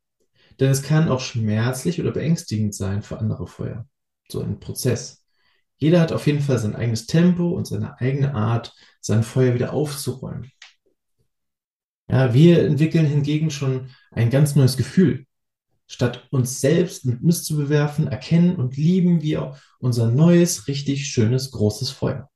denn 0.60 0.70
es 0.70 0.84
kann 0.84 1.10
auch 1.10 1.20
schmerzlich 1.22 2.00
oder 2.02 2.12
beängstigend 2.12 2.76
sein 2.76 3.02
für 3.02 3.20
andere 3.20 3.48
Feuer. 3.48 3.88
So 4.30 4.42
ein 4.42 4.60
Prozess. 4.60 5.26
Jeder 5.78 6.00
hat 6.00 6.12
auf 6.12 6.28
jeden 6.28 6.42
Fall 6.42 6.60
sein 6.60 6.76
eigenes 6.76 7.08
Tempo 7.08 7.50
und 7.50 7.66
seine 7.66 8.00
eigene 8.00 8.36
Art, 8.36 8.74
sein 9.00 9.24
Feuer 9.24 9.54
wieder 9.56 9.74
aufzuräumen. 9.74 10.52
Ja, 12.08 12.34
wir 12.34 12.64
entwickeln 12.64 13.06
hingegen 13.06 13.50
schon 13.50 13.90
ein 14.12 14.30
ganz 14.30 14.56
neues 14.56 14.78
Gefühl. 14.78 15.26
Statt 15.92 16.26
uns 16.32 16.62
selbst 16.62 17.04
mit 17.04 17.22
Mist 17.22 17.44
zu 17.44 17.58
bewerfen, 17.58 18.08
erkennen 18.08 18.56
und 18.56 18.78
lieben 18.78 19.22
wir 19.22 19.58
unser 19.80 20.08
neues, 20.08 20.70
richtig 20.70 21.08
schönes, 21.08 21.52
großes 21.52 21.90
Feuer. 21.90 22.30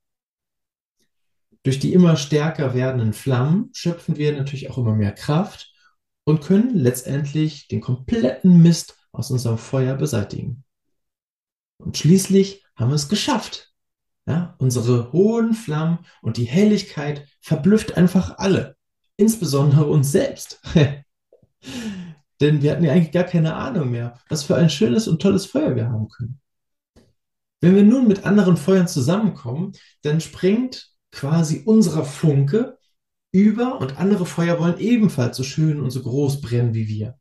Durch 1.63 1.79
die 1.79 1.93
immer 1.93 2.17
stärker 2.17 2.73
werdenden 2.73 3.13
Flammen 3.13 3.69
schöpfen 3.71 4.17
wir 4.17 4.33
natürlich 4.33 4.69
auch 4.69 4.77
immer 4.77 4.93
mehr 4.93 5.13
Kraft 5.13 5.73
und 6.25 6.41
können 6.41 6.75
letztendlich 6.75 7.69
den 7.69 7.79
kompletten 7.79 8.61
Mist 8.61 8.97
aus 9.13 9.31
unserem 9.31 9.57
Feuer 9.57 9.95
beseitigen. 9.95 10.65
Und 11.77 11.97
schließlich 11.97 12.65
haben 12.75 12.89
wir 12.89 12.95
es 12.95 13.07
geschafft. 13.07 13.71
Ja, 14.27 14.55
unsere 14.57 15.13
hohen 15.13 15.53
Flammen 15.53 15.99
und 16.21 16.35
die 16.35 16.43
Helligkeit 16.43 17.25
verblüfft 17.39 17.95
einfach 17.95 18.37
alle, 18.37 18.75
insbesondere 19.15 19.85
uns 19.85 20.11
selbst. 20.11 20.61
Denn 22.41 22.61
wir 22.61 22.71
hatten 22.71 22.83
ja 22.83 22.91
eigentlich 22.91 23.13
gar 23.13 23.23
keine 23.23 23.55
Ahnung 23.55 23.91
mehr, 23.91 24.19
was 24.29 24.43
für 24.43 24.55
ein 24.55 24.69
schönes 24.69 25.07
und 25.07 25.21
tolles 25.21 25.45
Feuer 25.45 25.75
wir 25.75 25.89
haben 25.89 26.09
können. 26.09 26.39
Wenn 27.61 27.75
wir 27.75 27.83
nun 27.83 28.07
mit 28.07 28.25
anderen 28.25 28.57
Feuern 28.57 28.87
zusammenkommen, 28.87 29.73
dann 30.01 30.21
springt 30.21 30.91
quasi 31.11 31.63
unser 31.65 32.03
Funke 32.03 32.77
über 33.31 33.79
und 33.81 33.97
andere 33.97 34.25
Feuer 34.25 34.59
wollen 34.59 34.79
ebenfalls 34.79 35.37
so 35.37 35.43
schön 35.43 35.81
und 35.81 35.91
so 35.91 36.01
groß 36.01 36.41
brennen 36.41 36.73
wie 36.73 36.87
wir. 36.87 37.17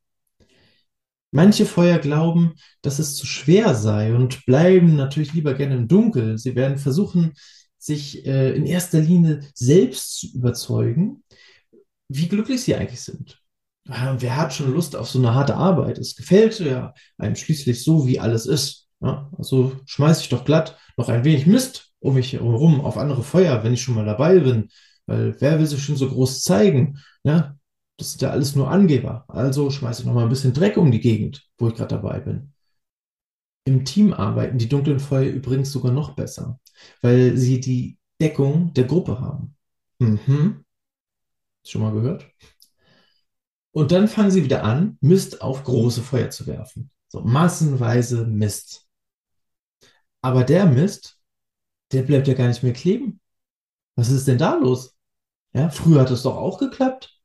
Manche 1.33 1.67
Feuer 1.67 1.99
glauben, 1.99 2.55
dass 2.83 3.01
es 3.01 3.17
zu 3.17 3.27
schwer 3.27 3.75
sei 3.75 4.15
und 4.15 4.47
bleiben 4.47 4.95
natürlich 4.95 5.33
lieber 5.35 5.55
gerne 5.55 5.75
im 5.75 5.89
Dunkel. 5.89 6.39
Sie 6.39 6.55
werden 6.55 6.79
versuchen, 6.79 7.33
sich 7.77 8.25
äh, 8.25 8.55
in 8.55 8.67
erster 8.67 9.01
Linie 9.01 9.41
selbst 9.55 10.21
zu 10.21 10.29
überzeugen, 10.37 11.25
wie 12.09 12.29
glücklich 12.29 12.63
sie 12.63 12.77
eigentlich 12.77 13.01
sind. 13.01 13.43
Ja, 13.87 14.17
wer 14.21 14.37
hat 14.37 14.55
schon 14.55 14.73
Lust 14.73 14.97
auf 14.97 15.09
so 15.11 15.19
eine 15.19 15.35
harte 15.35 15.57
Arbeit? 15.57 15.99
Es 15.99 16.17
gefällt 16.17 16.59
ja 16.61 16.95
einem 17.19 17.37
schließlich 17.37 17.85
so, 17.85 18.07
wie 18.07 18.19
alles 18.19 18.47
ist. 18.47 18.89
Ja, 19.01 19.31
also 19.37 19.77
schmeiße 19.85 20.23
ich 20.23 20.29
doch 20.31 20.45
glatt 20.45 20.79
noch 20.97 21.09
ein 21.09 21.25
wenig 21.25 21.47
Mist 21.47 21.93
um 22.01 22.15
mich 22.15 22.33
herum 22.33 22.81
auf 22.81 22.97
andere 22.97 23.23
Feuer, 23.23 23.65
wenn 23.65 23.75
ich 23.75 23.83
schon 23.83 23.95
mal 23.95 24.05
dabei 24.05 24.39
bin. 24.39 24.69
Weil 25.07 25.37
wer 25.41 25.59
will 25.59 25.67
sich 25.67 25.83
schon 25.83 25.97
so 25.97 26.09
groß 26.09 26.43
zeigen? 26.43 26.99
Ja, 27.25 27.57
das 27.99 28.13
sind 28.13 28.23
ja 28.23 28.31
alles 28.31 28.55
nur 28.57 28.71
Angeber. 28.71 29.25
Also 29.29 29.71
schmeiße 29.71 30.03
ich 30.03 30.07
noch 30.07 30.15
mal 30.15 30.23
ein 30.23 30.29
bisschen 30.31 30.53
Dreck 30.55 30.77
um 30.77 30.91
die 30.91 31.01
Gegend, 31.01 31.47
wo 31.59 31.69
ich 31.69 31.75
gerade 31.75 31.97
dabei 31.97 32.21
bin. 32.21 32.53
Im 33.67 33.85
Team 33.85 34.13
arbeiten 34.13 34.59
die 34.59 34.69
dunklen 34.69 35.01
Feuer 35.01 35.31
übrigens 35.31 35.73
sogar 35.73 35.93
noch 35.93 36.15
besser, 36.15 36.61
weil 37.01 37.37
sie 37.37 37.61
die 37.61 37.99
Deckung 38.21 38.73
der 38.75 38.85
Gruppe 38.85 39.21
haben. 39.21 39.57
Mhm. 39.99 40.65
Schon 41.67 41.81
mal 41.81 41.93
gehört? 41.93 42.27
Und 43.75 43.91
dann 43.91 44.07
fangen 44.07 44.31
sie 44.31 44.45
wieder 44.45 44.63
an, 44.63 44.99
Mist 45.01 45.43
auf 45.43 45.65
große 45.65 46.01
Feuer 46.01 46.31
zu 46.31 46.47
werfen. 46.47 46.93
So 47.09 47.23
massenweise 47.23 48.25
Mist. 48.25 48.87
Aber 50.23 50.45
der 50.45 50.67
Mist, 50.67 51.19
der 51.91 52.03
bleibt 52.03 52.29
ja 52.29 52.35
gar 52.35 52.47
nicht 52.47 52.63
mehr 52.63 52.73
kleben. 52.73 53.21
Was 53.97 54.11
ist 54.11 54.29
denn 54.29 54.39
da 54.39 54.55
los? 54.55 54.97
Ja, 55.55 55.71
früher 55.71 56.03
hat 56.03 56.13
es 56.13 56.23
doch 56.23 56.37
auch 56.37 56.59
geklappt. 56.59 57.21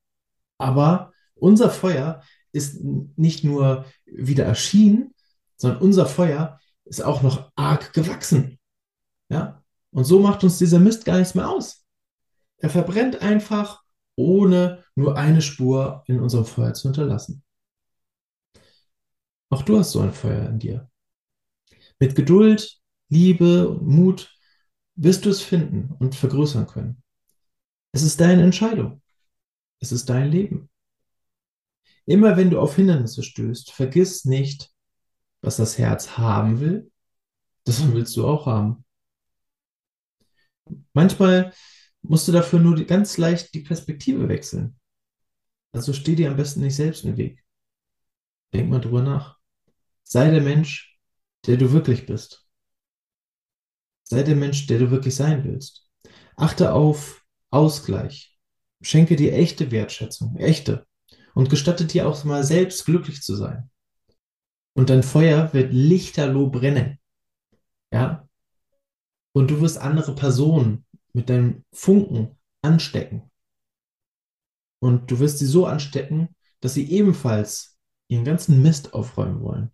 Aber 0.57 1.13
unser 1.35 1.69
Feuer 1.69 2.23
ist 2.51 2.79
nicht 2.81 3.43
nur 3.43 3.85
wieder 4.07 4.45
erschienen, 4.45 5.13
sondern 5.55 5.83
unser 5.83 6.07
Feuer 6.07 6.59
ist 6.85 7.03
auch 7.03 7.21
noch 7.21 7.51
arg 7.55 7.93
gewachsen. 7.93 8.57
Ja? 9.29 9.63
Und 9.91 10.05
so 10.05 10.19
macht 10.19 10.43
uns 10.43 10.57
dieser 10.57 10.79
Mist 10.79 11.05
gar 11.05 11.19
nichts 11.19 11.35
mehr 11.35 11.47
aus. 11.47 11.85
Er 12.57 12.71
verbrennt 12.71 13.21
einfach 13.21 13.83
ohne 14.19 14.83
nur 14.95 15.15
eine 15.17 15.41
Spur 15.41 16.03
in 16.05 16.19
unserem 16.19 16.45
Feuer 16.45 16.73
zu 16.73 16.89
hinterlassen. 16.89 17.41
Auch 19.49 19.63
du 19.63 19.79
hast 19.79 19.91
so 19.91 20.01
ein 20.01 20.11
Feuer 20.11 20.47
in 20.49 20.59
dir. 20.59 20.91
Mit 21.99 22.15
Geduld, 22.15 22.79
Liebe 23.07 23.69
und 23.69 23.87
Mut 23.87 24.37
wirst 24.95 25.25
du 25.25 25.29
es 25.29 25.41
finden 25.41 25.93
und 25.99 26.15
vergrößern 26.15 26.67
können. 26.67 27.01
Es 27.93 28.03
ist 28.03 28.19
deine 28.19 28.43
Entscheidung. 28.43 29.01
Es 29.79 29.93
ist 29.93 30.09
dein 30.09 30.29
Leben. 30.29 30.69
Immer 32.05 32.35
wenn 32.35 32.49
du 32.49 32.59
auf 32.59 32.75
Hindernisse 32.75 33.23
stößt, 33.23 33.71
vergiss 33.71 34.25
nicht, 34.25 34.69
was 35.41 35.55
das 35.55 35.77
Herz 35.77 36.17
haben 36.17 36.59
will, 36.59 36.91
das 37.63 37.81
willst 37.93 38.17
du 38.17 38.27
auch 38.27 38.45
haben. 38.45 38.83
Manchmal 40.93 41.53
musst 42.01 42.27
du 42.27 42.31
dafür 42.31 42.59
nur 42.59 42.83
ganz 42.85 43.17
leicht 43.17 43.53
die 43.53 43.61
Perspektive 43.61 44.27
wechseln. 44.27 44.79
Also 45.71 45.93
steh 45.93 46.15
dir 46.15 46.29
am 46.29 46.37
besten 46.37 46.61
nicht 46.61 46.75
selbst 46.75 47.03
im 47.05 47.17
Weg. 47.17 47.43
Denk 48.53 48.69
mal 48.69 48.81
drüber 48.81 49.01
nach. 49.01 49.37
Sei 50.03 50.31
der 50.31 50.41
Mensch, 50.41 50.97
der 51.45 51.57
du 51.57 51.71
wirklich 51.71 52.05
bist. 52.05 52.47
Sei 54.03 54.23
der 54.23 54.35
Mensch, 54.35 54.65
der 54.67 54.79
du 54.79 54.89
wirklich 54.89 55.15
sein 55.15 55.43
willst. 55.43 55.87
Achte 56.35 56.73
auf 56.73 57.23
Ausgleich. 57.51 58.37
Schenke 58.81 59.15
dir 59.15 59.33
echte 59.33 59.71
Wertschätzung, 59.71 60.37
echte. 60.37 60.87
Und 61.35 61.49
gestatte 61.49 61.85
dir 61.85 62.07
auch 62.07 62.23
mal 62.23 62.43
selbst 62.43 62.85
glücklich 62.85 63.21
zu 63.21 63.35
sein. 63.35 63.69
Und 64.73 64.89
dein 64.89 65.03
Feuer 65.03 65.53
wird 65.53 65.71
lichterloh 65.73 66.49
brennen. 66.49 66.99
Ja? 67.91 68.27
Und 69.33 69.51
du 69.51 69.61
wirst 69.61 69.77
andere 69.77 70.15
Personen 70.15 70.85
mit 71.13 71.29
deinem 71.29 71.63
Funken 71.71 72.37
anstecken. 72.61 73.29
Und 74.79 75.11
du 75.11 75.19
wirst 75.19 75.39
sie 75.39 75.45
so 75.45 75.65
anstecken, 75.65 76.35
dass 76.61 76.73
sie 76.73 76.89
ebenfalls 76.89 77.77
ihren 78.07 78.25
ganzen 78.25 78.61
Mist 78.61 78.93
aufräumen 78.93 79.41
wollen. 79.41 79.71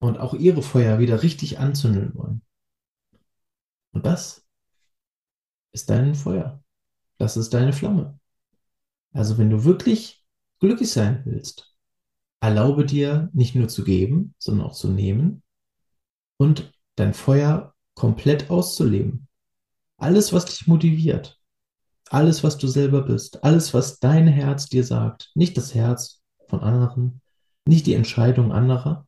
Und 0.00 0.18
auch 0.18 0.34
ihre 0.34 0.62
Feuer 0.62 0.98
wieder 0.98 1.22
richtig 1.22 1.58
anzünden 1.58 2.14
wollen. 2.14 2.42
Und 3.92 4.06
das 4.06 4.46
ist 5.72 5.90
dein 5.90 6.14
Feuer. 6.14 6.62
Das 7.16 7.36
ist 7.36 7.52
deine 7.52 7.72
Flamme. 7.72 8.18
Also 9.12 9.38
wenn 9.38 9.50
du 9.50 9.64
wirklich 9.64 10.24
glücklich 10.60 10.92
sein 10.92 11.22
willst, 11.24 11.74
erlaube 12.40 12.84
dir 12.84 13.30
nicht 13.32 13.54
nur 13.54 13.68
zu 13.68 13.84
geben, 13.84 14.34
sondern 14.38 14.66
auch 14.66 14.74
zu 14.74 14.88
nehmen 14.88 15.42
und 16.36 16.72
dein 16.94 17.14
Feuer 17.14 17.74
komplett 17.94 18.50
auszuleben. 18.50 19.27
Alles, 19.98 20.32
was 20.32 20.46
dich 20.46 20.66
motiviert, 20.66 21.40
alles, 22.10 22.42
was 22.42 22.56
du 22.56 22.66
selber 22.68 23.02
bist, 23.02 23.44
alles, 23.44 23.74
was 23.74 23.98
dein 23.98 24.26
Herz 24.26 24.66
dir 24.66 24.84
sagt, 24.84 25.30
nicht 25.34 25.56
das 25.56 25.74
Herz 25.74 26.22
von 26.48 26.60
anderen, 26.60 27.20
nicht 27.66 27.86
die 27.86 27.94
Entscheidung 27.94 28.52
anderer, 28.52 29.06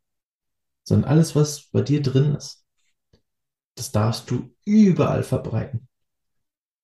sondern 0.85 1.09
alles, 1.09 1.35
was 1.35 1.70
bei 1.70 1.82
dir 1.82 2.02
drin 2.02 2.35
ist, 2.35 2.66
das 3.76 3.92
darfst 3.92 4.30
du 4.30 4.54
überall 4.64 5.23
verbreiten. 5.23 5.88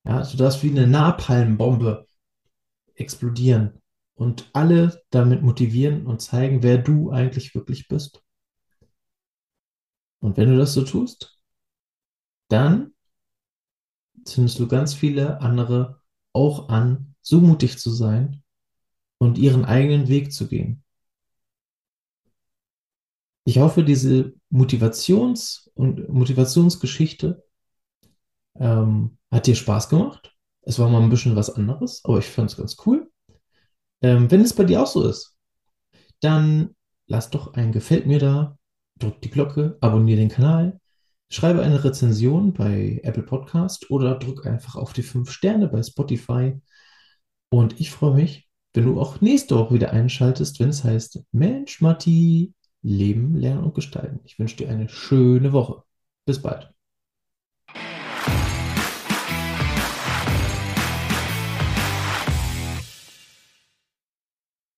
Ja, 0.04 0.22
du 0.22 0.36
darfst 0.36 0.62
wie 0.62 0.70
eine 0.70 0.86
Napalmbombe 0.86 2.06
explodieren 2.94 3.82
und 4.14 4.48
alle 4.52 5.02
damit 5.10 5.42
motivieren 5.42 6.06
und 6.06 6.22
zeigen, 6.22 6.62
wer 6.62 6.78
du 6.78 7.10
eigentlich 7.10 7.54
wirklich 7.54 7.88
bist. 7.88 8.22
Und 10.20 10.36
wenn 10.36 10.50
du 10.50 10.56
das 10.56 10.72
so 10.72 10.82
tust, 10.82 11.38
dann 12.48 12.94
zündest 14.26 14.58
du 14.58 14.68
ganz 14.68 14.94
viele 14.94 15.40
andere 15.40 16.00
auch 16.32 16.68
an, 16.68 17.14
so 17.22 17.40
mutig 17.40 17.78
zu 17.78 17.90
sein 17.90 18.42
und 19.18 19.38
ihren 19.38 19.64
eigenen 19.64 20.08
Weg 20.08 20.32
zu 20.32 20.48
gehen. 20.48 20.82
Ich 23.44 23.58
hoffe, 23.58 23.84
diese 23.84 24.34
Motivations- 24.50 25.70
und 25.74 26.08
Motivationsgeschichte 26.08 27.44
ähm, 28.58 29.18
hat 29.30 29.46
dir 29.46 29.54
Spaß 29.54 29.88
gemacht. 29.88 30.34
Es 30.62 30.78
war 30.78 30.88
mal 30.88 31.00
ein 31.00 31.10
bisschen 31.10 31.36
was 31.36 31.50
anderes, 31.50 32.04
aber 32.04 32.18
ich 32.18 32.26
fand 32.26 32.50
es 32.50 32.56
ganz 32.56 32.76
cool. 32.86 33.10
Ähm, 34.02 34.30
wenn 34.30 34.40
es 34.40 34.52
bei 34.54 34.64
dir 34.64 34.82
auch 34.82 34.86
so 34.86 35.08
ist, 35.08 35.36
dann 36.20 36.74
lass 37.06 37.30
doch 37.30 37.54
ein 37.54 37.72
Gefällt 37.72 38.06
mir 38.06 38.18
da, 38.18 38.58
drück 38.98 39.20
die 39.22 39.30
Glocke, 39.30 39.78
abonniere 39.80 40.18
den 40.18 40.28
Kanal, 40.28 40.80
schreibe 41.30 41.62
eine 41.62 41.82
Rezension 41.84 42.52
bei 42.52 43.00
Apple 43.02 43.22
Podcast 43.22 43.90
oder 43.90 44.18
drück 44.18 44.46
einfach 44.46 44.76
auf 44.76 44.92
die 44.92 45.02
fünf 45.02 45.30
Sterne 45.30 45.68
bei 45.68 45.82
Spotify. 45.82 46.60
Und 47.50 47.80
ich 47.80 47.90
freue 47.90 48.14
mich, 48.14 48.48
wenn 48.74 48.84
du 48.84 49.00
auch 49.00 49.20
nächste 49.20 49.56
Woche 49.56 49.74
wieder 49.74 49.92
einschaltest, 49.92 50.60
wenn 50.60 50.68
es 50.68 50.84
heißt 50.84 51.24
Mensch, 51.32 51.80
Matti, 51.80 52.54
Leben, 52.82 53.36
Lernen 53.36 53.64
und 53.64 53.74
Gestalten. 53.74 54.20
Ich 54.24 54.38
wünsche 54.38 54.56
dir 54.56 54.68
eine 54.68 54.88
schöne 54.88 55.52
Woche. 55.52 55.82
Bis 56.26 56.42
bald. 56.42 56.75